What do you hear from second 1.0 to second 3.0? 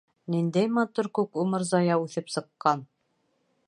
күк Умырзая үҫеп сыҡҡан.